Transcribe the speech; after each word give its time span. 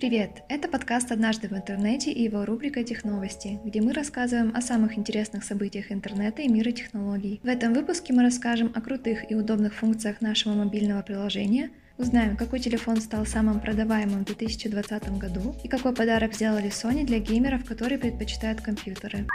Привет! 0.00 0.44
Это 0.48 0.66
подкаст 0.66 1.12
«Однажды 1.12 1.48
в 1.48 1.52
интернете» 1.52 2.10
и 2.10 2.22
его 2.22 2.46
рубрика 2.46 2.82
«Техновости», 2.82 3.60
где 3.66 3.82
мы 3.82 3.92
рассказываем 3.92 4.50
о 4.56 4.62
самых 4.62 4.96
интересных 4.96 5.44
событиях 5.44 5.92
интернета 5.92 6.40
и 6.40 6.48
мира 6.48 6.70
технологий. 6.70 7.38
В 7.42 7.46
этом 7.46 7.74
выпуске 7.74 8.14
мы 8.14 8.22
расскажем 8.22 8.72
о 8.74 8.80
крутых 8.80 9.30
и 9.30 9.34
удобных 9.34 9.74
функциях 9.74 10.22
нашего 10.22 10.54
мобильного 10.54 11.02
приложения, 11.02 11.68
узнаем, 11.98 12.38
какой 12.38 12.60
телефон 12.60 12.96
стал 12.96 13.26
самым 13.26 13.60
продаваемым 13.60 14.24
в 14.24 14.28
2020 14.28 15.18
году 15.18 15.54
и 15.62 15.68
какой 15.68 15.94
подарок 15.94 16.32
сделали 16.32 16.70
Sony 16.70 17.04
для 17.04 17.18
геймеров, 17.18 17.66
которые 17.66 17.98
предпочитают 17.98 18.62
компьютеры. 18.62 19.26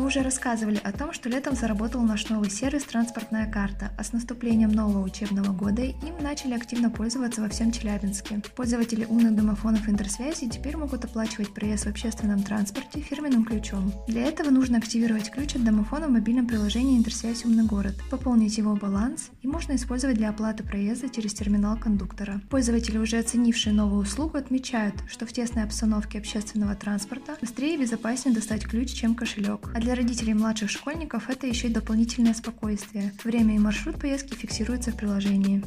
Мы 0.00 0.06
уже 0.06 0.22
рассказывали 0.22 0.80
о 0.82 0.92
том, 0.92 1.12
что 1.12 1.28
летом 1.28 1.54
заработал 1.54 2.00
наш 2.00 2.30
новый 2.30 2.48
сервис 2.48 2.84
«Транспортная 2.84 3.46
карта», 3.46 3.92
а 3.98 4.02
с 4.02 4.14
наступлением 4.14 4.72
нового 4.72 5.04
учебного 5.04 5.52
года 5.52 5.82
им 5.82 6.14
начали 6.22 6.54
активно 6.54 6.88
пользоваться 6.88 7.42
во 7.42 7.50
всем 7.50 7.70
Челябинске. 7.70 8.40
Пользователи 8.56 9.04
умных 9.04 9.36
домофонов 9.36 9.86
интерсвязи 9.90 10.48
теперь 10.48 10.78
могут 10.78 11.04
оплачивать 11.04 11.52
проезд 11.52 11.84
в 11.84 11.90
общественном 11.90 12.42
транспорте 12.42 13.00
фирменным 13.00 13.44
ключом. 13.44 13.92
Для 14.08 14.24
этого 14.24 14.48
нужно 14.48 14.78
активировать 14.78 15.30
ключ 15.30 15.56
от 15.56 15.64
домофона 15.64 16.08
в 16.08 16.12
мобильном 16.12 16.46
приложении 16.46 16.96
«Интерсвязь 16.96 17.44
Умный 17.44 17.64
город», 17.64 17.94
пополнить 18.10 18.56
его 18.56 18.74
баланс 18.76 19.28
и 19.42 19.48
можно 19.48 19.76
использовать 19.76 20.16
для 20.16 20.30
оплаты 20.30 20.62
проезда 20.64 21.10
через 21.10 21.34
терминал 21.34 21.76
кондуктора. 21.76 22.40
Пользователи, 22.48 22.96
уже 22.96 23.18
оценившие 23.18 23.74
новую 23.74 24.00
услугу, 24.00 24.38
отмечают, 24.38 24.94
что 25.10 25.26
в 25.26 25.32
тесной 25.34 25.64
обстановке 25.64 26.16
общественного 26.16 26.74
транспорта 26.74 27.36
быстрее 27.38 27.74
и 27.74 27.78
безопаснее 27.78 28.34
достать 28.34 28.64
ключ, 28.64 28.92
чем 28.94 29.14
кошелек. 29.14 29.70
А 29.74 29.78
для 29.78 29.89
родителей 29.94 30.34
младших 30.34 30.70
школьников 30.70 31.30
это 31.30 31.46
еще 31.46 31.68
и 31.68 31.72
дополнительное 31.72 32.34
спокойствие. 32.34 33.12
Время 33.24 33.56
и 33.56 33.58
маршрут 33.58 34.00
поездки 34.00 34.34
фиксируются 34.34 34.90
в 34.90 34.96
приложении. 34.96 35.62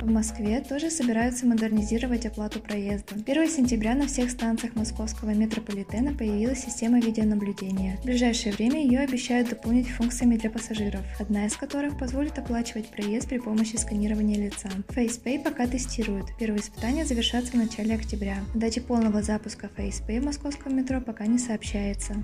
В 0.00 0.10
Москве 0.10 0.60
тоже 0.60 0.90
собираются 0.90 1.46
модернизировать 1.46 2.24
оплату 2.24 2.60
проезда. 2.60 3.14
1 3.14 3.48
сентября 3.48 3.94
на 3.94 4.06
всех 4.06 4.30
станциях 4.30 4.74
московского 4.74 5.30
метрополитена 5.30 6.14
появилась 6.14 6.64
система 6.64 6.98
видеонаблюдения. 7.00 7.96
В 7.98 8.04
ближайшее 8.04 8.54
время 8.54 8.82
ее 8.82 9.00
обещают 9.00 9.50
дополнить 9.50 9.88
функциями 9.88 10.36
для 10.36 10.50
пассажиров, 10.50 11.02
одна 11.20 11.46
из 11.46 11.56
которых 11.56 11.98
позволит 11.98 12.38
оплачивать 12.38 12.88
проезд 12.88 13.28
при 13.28 13.38
помощи 13.38 13.76
сканирования 13.76 14.36
лица. 14.36 14.68
FacePay 14.88 15.42
пока 15.42 15.66
тестируют. 15.66 16.26
Первые 16.38 16.60
испытания 16.60 17.04
завершатся 17.04 17.52
в 17.52 17.56
начале 17.56 17.94
октября. 17.94 18.38
О 18.54 18.58
дате 18.58 18.80
полного 18.80 19.22
запуска 19.22 19.68
FacePay 19.76 20.20
в 20.20 20.24
московском 20.24 20.76
метро 20.76 21.00
пока 21.00 21.26
не 21.26 21.38
сообщается. 21.38 22.22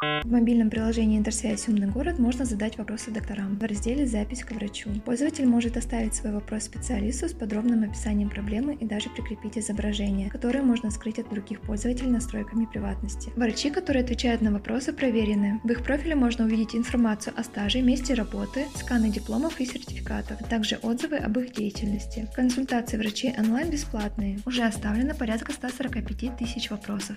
В 0.00 0.30
мобильном 0.30 0.70
приложении 0.70 1.18
«Интерсвязь. 1.18 1.66
Умный 1.68 1.88
город» 1.88 2.20
можно 2.20 2.44
задать 2.44 2.78
вопросы 2.78 3.10
докторам 3.10 3.58
в 3.58 3.64
разделе 3.64 4.06
«Запись 4.06 4.44
к 4.44 4.52
врачу». 4.52 4.90
Пользователь 5.04 5.44
может 5.44 5.76
оставить 5.76 6.14
свой 6.14 6.32
вопрос 6.32 6.64
специалисту 6.64 7.28
с 7.28 7.32
подробным 7.32 7.82
описанием 7.82 8.30
проблемы 8.30 8.74
и 8.74 8.84
даже 8.84 9.10
прикрепить 9.10 9.58
изображение, 9.58 10.30
которое 10.30 10.62
можно 10.62 10.92
скрыть 10.92 11.18
от 11.18 11.28
других 11.30 11.60
пользователей 11.62 12.10
настройками 12.10 12.66
приватности. 12.66 13.32
Врачи, 13.34 13.70
которые 13.70 14.04
отвечают 14.04 14.40
на 14.40 14.52
вопросы, 14.52 14.92
проверены. 14.92 15.60
В 15.64 15.70
их 15.72 15.82
профиле 15.82 16.14
можно 16.14 16.44
увидеть 16.44 16.76
информацию 16.76 17.34
о 17.36 17.42
стаже, 17.42 17.82
месте 17.82 18.14
работы, 18.14 18.66
сканы 18.76 19.10
дипломов 19.10 19.58
и 19.58 19.66
сертификатов, 19.66 20.40
а 20.40 20.44
также 20.44 20.76
отзывы 20.76 21.16
об 21.16 21.36
их 21.40 21.52
деятельности. 21.52 22.28
Консультации 22.36 22.98
врачей 22.98 23.34
онлайн 23.36 23.68
бесплатные. 23.68 24.38
Уже 24.46 24.62
оставлено 24.62 25.16
порядка 25.16 25.52
145 25.52 26.36
тысяч 26.36 26.70
вопросов 26.70 27.16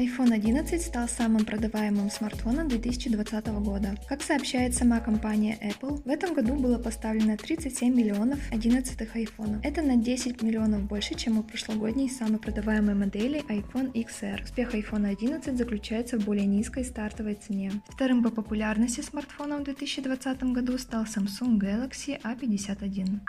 iPhone 0.00 0.32
11 0.32 0.80
стал 0.80 1.08
самым 1.08 1.44
продаваемым 1.44 2.10
смартфоном 2.10 2.68
2020 2.68 3.46
года. 3.62 3.96
Как 4.08 4.22
сообщает 4.22 4.74
сама 4.74 4.98
компания 5.00 5.58
Apple, 5.62 6.02
в 6.04 6.08
этом 6.08 6.32
году 6.32 6.54
было 6.54 6.78
поставлено 6.78 7.36
37 7.36 7.94
миллионов 7.94 8.38
11 8.50 8.98
iPhone. 8.98 9.60
Это 9.62 9.82
на 9.82 9.96
10 9.96 10.42
миллионов 10.42 10.84
больше, 10.84 11.14
чем 11.14 11.38
у 11.38 11.42
прошлогодней 11.42 12.08
самой 12.08 12.38
продаваемой 12.38 12.94
модели 12.94 13.44
iPhone 13.48 13.92
XR. 13.92 14.44
Успех 14.44 14.74
iPhone 14.74 15.06
11 15.06 15.58
заключается 15.58 16.18
в 16.18 16.24
более 16.24 16.46
низкой 16.46 16.84
стартовой 16.84 17.34
цене. 17.34 17.72
Вторым 17.88 18.22
по 18.22 18.30
популярности 18.30 19.02
смартфоном 19.02 19.60
в 19.60 19.64
2020 19.64 20.42
году 20.44 20.78
стал 20.78 21.04
Samsung 21.04 21.58
Galaxy 21.58 22.20
A51. 22.22 23.20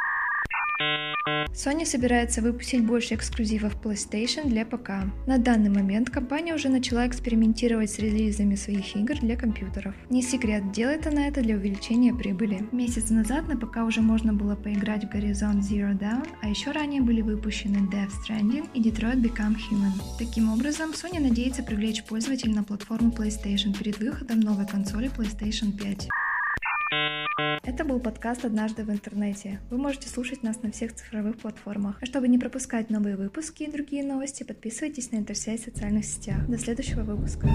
Sony 1.54 1.86
собирается 1.86 2.42
выпустить 2.42 2.84
больше 2.84 3.16
эксклюзивов 3.16 3.76
PlayStation 3.82 4.48
для 4.48 4.66
ПК. 4.66 4.92
На 5.28 5.38
данный 5.38 5.70
момент 5.70 6.10
компания 6.10 6.56
уже 6.56 6.70
начала 6.70 7.06
экспериментировать 7.08 7.92
с 7.92 8.00
релизами 8.00 8.56
своих 8.56 8.96
игр 8.96 9.16
для 9.20 9.36
компьютеров. 9.36 9.94
Не 10.10 10.22
секрет, 10.22 10.72
делает 10.72 11.08
она 11.08 11.28
это 11.28 11.42
для 11.42 11.56
увеличения 11.56 12.14
прибыли. 12.14 12.68
Месяц 12.72 13.10
назад 13.10 13.48
на 13.48 13.58
ПК 13.58 13.78
уже 13.86 14.02
можно 14.02 14.34
было 14.34 14.56
поиграть 14.56 15.04
в 15.04 15.16
Horizon 15.16 15.60
Zero 15.60 15.98
Dawn, 15.98 16.28
а 16.42 16.48
еще 16.48 16.72
ранее 16.72 17.02
были 17.02 17.22
выпущены 17.22 17.88
Death 17.92 18.12
Stranding 18.26 18.70
и 18.74 18.82
Detroit 18.82 19.22
Become 19.22 19.56
Human. 19.70 19.92
Таким 20.18 20.52
образом, 20.52 20.92
Sony 20.92 21.20
надеется 21.20 21.64
привлечь 21.64 22.04
пользователей 22.04 22.54
на 22.54 22.64
платформу 22.64 23.12
PlayStation 23.12 23.78
перед 23.78 24.00
выходом 24.00 24.40
новой 24.40 24.66
консоли 24.66 25.10
PlayStation 25.10 25.78
5. 25.78 26.08
Это 27.64 27.86
был 27.86 28.00
подкаст 28.00 28.44
«Однажды 28.44 28.84
в 28.84 28.90
интернете». 28.90 29.60
Вы 29.70 29.78
можете 29.78 30.10
слушать 30.10 30.42
нас 30.42 30.64
на 30.64 30.72
всех 30.72 30.96
цифровых 30.96 31.38
платформах. 31.38 31.98
А 32.02 32.08
чтобы 32.08 32.28
не 32.28 32.40
пропускать 32.40 32.90
новые 32.90 33.16
выпуски 33.16 33.64
и 33.64 33.72
другие 33.72 34.04
новости, 34.04 34.42
подписывайтесь 34.42 35.12
на 35.12 35.18
Интерсей 35.18 35.60
в 35.60 35.62
социальных 35.62 36.06
сетях. 36.06 36.48
До 36.48 36.58
следующего 36.58 37.04
выпуска. 37.04 37.48